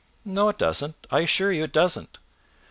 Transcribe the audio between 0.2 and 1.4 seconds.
"No it doesn't; I